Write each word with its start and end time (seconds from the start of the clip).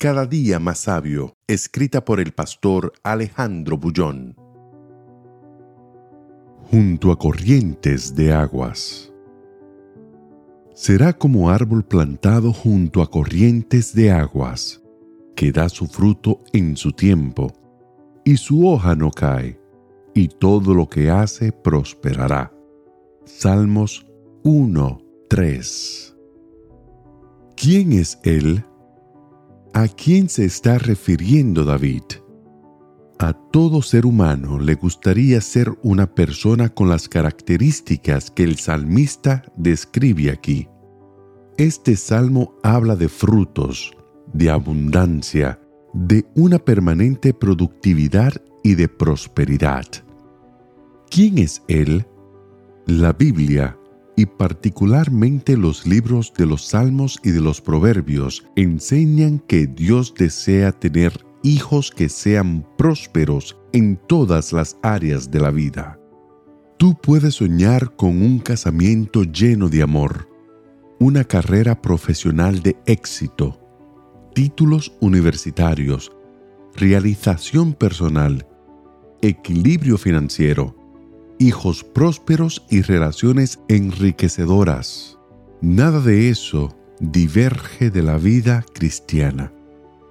Cada 0.00 0.26
día 0.26 0.60
más 0.60 0.78
sabio, 0.78 1.34
escrita 1.48 2.04
por 2.04 2.20
el 2.20 2.30
pastor 2.30 2.92
Alejandro 3.02 3.78
Bullón. 3.78 4.36
Junto 6.70 7.10
a 7.10 7.18
corrientes 7.18 8.14
de 8.14 8.32
aguas. 8.32 9.12
Será 10.72 11.12
como 11.12 11.50
árbol 11.50 11.84
plantado 11.84 12.52
junto 12.52 13.02
a 13.02 13.10
corrientes 13.10 13.92
de 13.92 14.12
aguas, 14.12 14.80
que 15.34 15.50
da 15.50 15.68
su 15.68 15.88
fruto 15.88 16.44
en 16.52 16.76
su 16.76 16.92
tiempo, 16.92 17.52
y 18.24 18.36
su 18.36 18.68
hoja 18.68 18.94
no 18.94 19.10
cae, 19.10 19.60
y 20.14 20.28
todo 20.28 20.74
lo 20.74 20.88
que 20.88 21.10
hace 21.10 21.50
prosperará. 21.50 22.52
Salmos 23.24 24.06
1, 24.44 25.02
3. 25.28 26.16
¿Quién 27.56 27.94
es 27.94 28.20
Él? 28.22 28.64
¿A 29.78 29.86
quién 29.86 30.28
se 30.28 30.44
está 30.44 30.76
refiriendo 30.76 31.64
David? 31.64 32.02
A 33.20 33.32
todo 33.32 33.80
ser 33.80 34.06
humano 34.06 34.58
le 34.58 34.74
gustaría 34.74 35.40
ser 35.40 35.72
una 35.84 36.12
persona 36.16 36.68
con 36.68 36.88
las 36.88 37.08
características 37.08 38.32
que 38.32 38.42
el 38.42 38.56
salmista 38.56 39.44
describe 39.56 40.32
aquí. 40.32 40.66
Este 41.58 41.94
salmo 41.94 42.56
habla 42.64 42.96
de 42.96 43.08
frutos, 43.08 43.96
de 44.32 44.50
abundancia, 44.50 45.60
de 45.94 46.26
una 46.34 46.58
permanente 46.58 47.32
productividad 47.32 48.32
y 48.64 48.74
de 48.74 48.88
prosperidad. 48.88 49.86
¿Quién 51.08 51.38
es 51.38 51.62
Él? 51.68 52.04
La 52.88 53.12
Biblia 53.12 53.78
y 54.18 54.26
particularmente 54.26 55.56
los 55.56 55.86
libros 55.86 56.32
de 56.36 56.44
los 56.44 56.66
Salmos 56.66 57.20
y 57.22 57.30
de 57.30 57.40
los 57.40 57.60
Proverbios 57.60 58.44
enseñan 58.56 59.38
que 59.38 59.68
Dios 59.68 60.12
desea 60.12 60.72
tener 60.72 61.24
hijos 61.44 61.92
que 61.92 62.08
sean 62.08 62.66
prósperos 62.76 63.56
en 63.72 63.96
todas 64.08 64.52
las 64.52 64.76
áreas 64.82 65.30
de 65.30 65.38
la 65.38 65.52
vida. 65.52 66.00
Tú 66.78 66.98
puedes 67.00 67.36
soñar 67.36 67.94
con 67.94 68.20
un 68.20 68.40
casamiento 68.40 69.22
lleno 69.22 69.68
de 69.68 69.84
amor, 69.84 70.28
una 70.98 71.22
carrera 71.22 71.80
profesional 71.80 72.60
de 72.60 72.76
éxito, 72.86 73.60
títulos 74.34 74.92
universitarios, 75.00 76.10
realización 76.74 77.72
personal, 77.72 78.44
equilibrio 79.22 79.96
financiero, 79.96 80.74
hijos 81.38 81.84
prósperos 81.84 82.64
y 82.68 82.82
relaciones 82.82 83.60
enriquecedoras. 83.68 85.18
Nada 85.60 86.00
de 86.00 86.28
eso 86.30 86.76
diverge 87.00 87.90
de 87.90 88.02
la 88.02 88.18
vida 88.18 88.64
cristiana. 88.74 89.52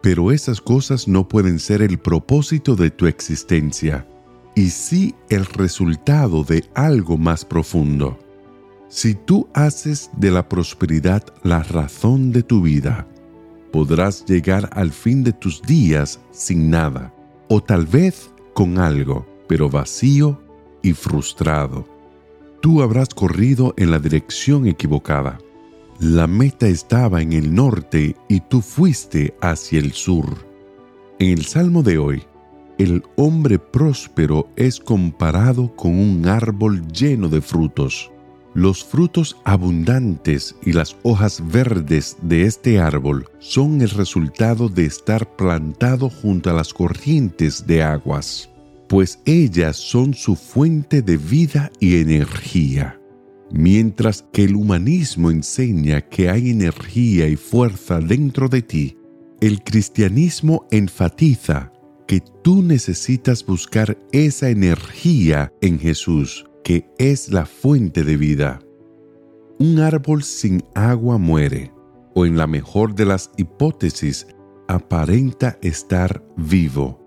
Pero 0.01 0.31
esas 0.31 0.61
cosas 0.61 1.07
no 1.07 1.27
pueden 1.27 1.59
ser 1.59 1.81
el 1.81 1.97
propósito 1.97 2.75
de 2.75 2.91
tu 2.91 3.07
existencia, 3.07 4.07
y 4.55 4.69
sí 4.69 5.15
el 5.29 5.45
resultado 5.45 6.43
de 6.43 6.65
algo 6.73 7.17
más 7.17 7.45
profundo. 7.45 8.17
Si 8.89 9.15
tú 9.15 9.49
haces 9.53 10.09
de 10.15 10.31
la 10.31 10.47
prosperidad 10.47 11.23
la 11.43 11.61
razón 11.61 12.31
de 12.31 12.41
tu 12.41 12.61
vida, 12.61 13.07
podrás 13.71 14.25
llegar 14.25 14.69
al 14.71 14.91
fin 14.91 15.23
de 15.23 15.33
tus 15.33 15.61
días 15.61 16.19
sin 16.31 16.69
nada, 16.69 17.13
o 17.49 17.61
tal 17.61 17.85
vez 17.85 18.31
con 18.53 18.77
algo, 18.77 19.27
pero 19.47 19.69
vacío 19.69 20.41
y 20.87 20.93
frustrado. 20.93 21.85
Tú 22.61 22.81
habrás 22.81 23.09
corrido 23.09 23.73
en 23.77 23.91
la 23.91 23.99
dirección 23.99 24.67
equivocada. 24.67 25.37
La 25.99 26.27
meta 26.27 26.67
estaba 26.67 27.21
en 27.21 27.33
el 27.33 27.53
norte 27.53 28.15
y 28.29 28.39
tú 28.39 28.61
fuiste 28.61 29.35
hacia 29.41 29.79
el 29.79 29.91
sur. 29.91 30.45
En 31.19 31.29
el 31.31 31.45
Salmo 31.45 31.83
de 31.83 31.97
hoy, 31.97 32.23
el 32.77 33.03
hombre 33.17 33.59
próspero 33.59 34.47
es 34.55 34.79
comparado 34.79 35.75
con 35.75 35.99
un 35.99 36.25
árbol 36.27 36.87
lleno 36.87 37.27
de 37.27 37.41
frutos. 37.41 38.09
Los 38.53 38.83
frutos 38.83 39.35
abundantes 39.43 40.55
y 40.63 40.71
las 40.71 40.95
hojas 41.03 41.43
verdes 41.51 42.17
de 42.21 42.43
este 42.43 42.79
árbol 42.79 43.27
son 43.39 43.81
el 43.81 43.89
resultado 43.89 44.69
de 44.69 44.85
estar 44.85 45.35
plantado 45.35 46.09
junto 46.09 46.49
a 46.49 46.53
las 46.53 46.73
corrientes 46.73 47.67
de 47.67 47.83
aguas 47.83 48.49
pues 48.87 49.19
ellas 49.25 49.75
son 49.75 50.13
su 50.13 50.35
fuente 50.35 51.01
de 51.01 51.17
vida 51.17 51.71
y 51.79 51.97
energía. 51.97 52.99
Mientras 53.51 54.25
que 54.33 54.43
el 54.43 54.55
humanismo 54.55 55.31
enseña 55.31 56.01
que 56.01 56.29
hay 56.29 56.49
energía 56.49 57.27
y 57.27 57.35
fuerza 57.35 57.99
dentro 57.99 58.49
de 58.49 58.61
ti, 58.61 58.97
el 59.39 59.63
cristianismo 59.63 60.67
enfatiza 60.71 61.71
que 62.07 62.21
tú 62.43 62.61
necesitas 62.61 63.45
buscar 63.45 63.97
esa 64.11 64.49
energía 64.49 65.53
en 65.61 65.79
Jesús, 65.79 66.45
que 66.63 66.89
es 66.97 67.29
la 67.29 67.45
fuente 67.45 68.03
de 68.03 68.17
vida. 68.17 68.59
Un 69.59 69.79
árbol 69.79 70.23
sin 70.23 70.63
agua 70.75 71.17
muere, 71.17 71.71
o 72.15 72.25
en 72.25 72.37
la 72.37 72.47
mejor 72.47 72.95
de 72.95 73.05
las 73.05 73.31
hipótesis, 73.37 74.27
aparenta 74.67 75.57
estar 75.61 76.23
vivo 76.35 77.06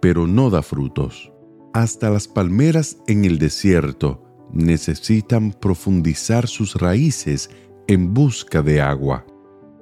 pero 0.00 0.26
no 0.26 0.50
da 0.50 0.62
frutos. 0.62 1.32
Hasta 1.72 2.10
las 2.10 2.26
palmeras 2.26 2.96
en 3.06 3.24
el 3.24 3.38
desierto 3.38 4.22
necesitan 4.52 5.52
profundizar 5.52 6.48
sus 6.48 6.74
raíces 6.74 7.50
en 7.86 8.12
busca 8.12 8.62
de 8.62 8.80
agua. 8.80 9.26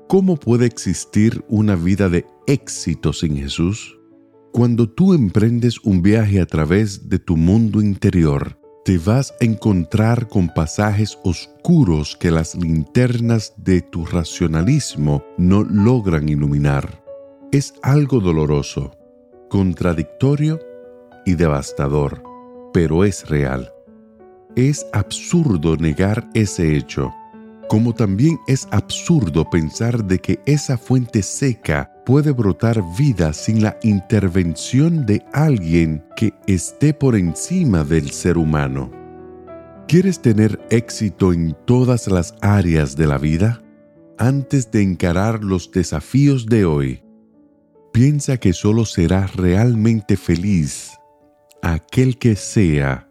¿Cómo 0.09 0.37
puede 0.37 0.67
existir 0.67 1.45
una 1.49 1.77
vida 1.77 2.09
de 2.09 2.27
éxito 2.47 3.12
sin 3.12 3.37
Jesús? 3.37 3.99
Cuando 4.53 4.89
tú 4.89 5.15
emprendes 5.15 5.79
un 5.84 6.03
viaje 6.03 6.41
a 6.41 6.47
través 6.47 7.09
de 7.09 7.19
tu 7.19 7.37
mundo 7.37 7.83
interior, 7.83 8.59
te 8.85 8.97
vas 8.97 9.35
a 9.41 9.45
encontrar 9.45 10.29
con 10.29 10.49
pasajes 10.49 11.19
oscuros 11.23 12.17
que 12.17 12.31
las 12.31 12.55
linternas 12.55 13.53
de 13.59 13.83
tu 13.83 14.06
racionalismo 14.06 15.23
no 15.37 15.62
logran 15.62 16.29
iluminar. 16.31 17.05
Es 17.53 17.75
algo 17.83 18.21
doloroso, 18.21 18.97
contradictorio 19.48 20.60
y 21.25 21.34
devastador, 21.34 22.22
pero 22.72 23.04
es 23.04 23.28
real. 23.28 23.72
Es 24.56 24.86
absurdo 24.92 25.76
negar 25.76 26.28
ese 26.34 26.76
hecho, 26.76 27.12
como 27.69 27.94
también 27.94 28.38
es 28.47 28.66
absurdo 28.70 29.48
pensar 29.48 30.04
de 30.04 30.19
que 30.19 30.41
esa 30.47 30.78
fuente 30.78 31.22
seca 31.22 31.92
puede 32.06 32.32
brotar 32.32 32.82
vida 32.97 33.32
sin 33.32 33.62
la 33.62 33.78
intervención 33.82 35.04
de 35.04 35.22
alguien 35.32 36.03
que 36.16 36.32
esté 36.47 36.94
por 36.94 37.14
encima 37.14 37.84
del 37.84 38.10
ser 38.10 38.38
humano. 38.38 38.91
¿Quieres 39.87 40.20
tener 40.20 40.58
éxito 40.70 41.32
en 41.32 41.56
todas 41.66 42.08
las 42.08 42.34
áreas 42.41 42.97
de 42.97 43.06
la 43.06 43.19
vida? 43.19 43.62
Antes 44.19 44.70
de 44.70 44.82
encarar 44.82 45.44
los 45.44 45.70
desafíos 45.70 46.47
de 46.47 46.64
hoy, 46.64 47.03
piensa 47.93 48.37
que 48.38 48.53
solo 48.53 48.84
será 48.84 49.26
realmente 49.26 50.16
feliz 50.16 50.99
aquel 51.62 52.19
que 52.19 52.37
sea 52.37 53.08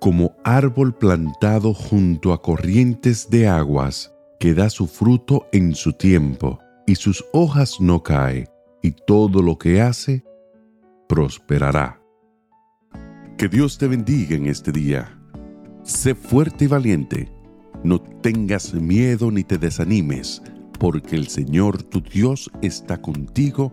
como 0.00 0.36
árbol 0.44 0.94
plantado 0.94 1.72
junto 1.72 2.32
a 2.32 2.42
corrientes 2.42 3.30
de 3.30 3.48
aguas, 3.48 4.12
que 4.38 4.52
da 4.52 4.68
su 4.68 4.86
fruto 4.86 5.46
en 5.52 5.74
su 5.74 5.94
tiempo, 5.94 6.58
y 6.86 6.96
sus 6.96 7.24
hojas 7.32 7.80
no 7.80 8.02
cae, 8.02 8.46
y 8.82 8.90
todo 8.90 9.40
lo 9.40 9.56
que 9.56 9.80
hace 9.80 10.22
prosperará. 11.08 12.02
Que 13.38 13.48
Dios 13.48 13.78
te 13.78 13.88
bendiga 13.88 14.36
en 14.36 14.46
este 14.46 14.72
día. 14.72 15.18
Sé 15.82 16.14
fuerte 16.14 16.66
y 16.66 16.68
valiente. 16.68 17.32
No 17.82 17.98
tengas 18.00 18.74
miedo 18.74 19.30
ni 19.30 19.42
te 19.42 19.56
desanimes, 19.56 20.42
porque 20.78 21.16
el 21.16 21.28
Señor 21.28 21.82
tu 21.82 22.02
Dios 22.02 22.50
está 22.60 23.00
contigo 23.00 23.72